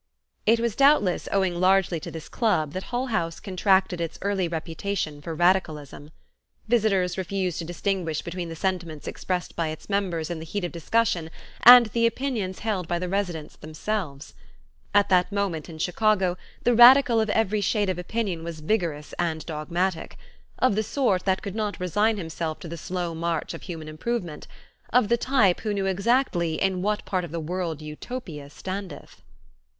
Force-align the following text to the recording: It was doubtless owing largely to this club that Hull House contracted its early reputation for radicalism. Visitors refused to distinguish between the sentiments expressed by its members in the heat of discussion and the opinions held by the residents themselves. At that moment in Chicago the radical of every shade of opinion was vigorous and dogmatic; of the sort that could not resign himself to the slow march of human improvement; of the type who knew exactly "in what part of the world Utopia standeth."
It 0.47 0.59
was 0.59 0.75
doubtless 0.75 1.29
owing 1.31 1.59
largely 1.59 1.99
to 1.99 2.09
this 2.09 2.27
club 2.27 2.71
that 2.73 2.85
Hull 2.85 3.05
House 3.13 3.39
contracted 3.39 4.01
its 4.01 4.17
early 4.23 4.47
reputation 4.47 5.21
for 5.21 5.35
radicalism. 5.35 6.09
Visitors 6.67 7.19
refused 7.19 7.59
to 7.59 7.65
distinguish 7.65 8.23
between 8.23 8.49
the 8.49 8.55
sentiments 8.55 9.07
expressed 9.07 9.55
by 9.55 9.67
its 9.67 9.89
members 9.91 10.31
in 10.31 10.39
the 10.39 10.45
heat 10.45 10.63
of 10.65 10.71
discussion 10.71 11.29
and 11.61 11.85
the 11.85 12.07
opinions 12.07 12.57
held 12.61 12.87
by 12.87 12.97
the 12.97 13.07
residents 13.07 13.55
themselves. 13.57 14.33
At 14.91 15.09
that 15.09 15.31
moment 15.31 15.69
in 15.69 15.77
Chicago 15.77 16.35
the 16.63 16.73
radical 16.73 17.19
of 17.21 17.29
every 17.29 17.61
shade 17.61 17.87
of 17.87 17.99
opinion 17.99 18.43
was 18.43 18.61
vigorous 18.61 19.13
and 19.19 19.45
dogmatic; 19.45 20.17
of 20.57 20.73
the 20.73 20.81
sort 20.81 21.25
that 21.25 21.43
could 21.43 21.53
not 21.53 21.79
resign 21.79 22.17
himself 22.17 22.59
to 22.61 22.67
the 22.67 22.75
slow 22.75 23.13
march 23.13 23.53
of 23.53 23.61
human 23.61 23.87
improvement; 23.87 24.47
of 24.91 25.09
the 25.09 25.15
type 25.17 25.59
who 25.61 25.75
knew 25.75 25.85
exactly 25.85 26.55
"in 26.59 26.81
what 26.81 27.05
part 27.05 27.23
of 27.23 27.29
the 27.29 27.39
world 27.39 27.83
Utopia 27.83 28.49
standeth." 28.49 29.21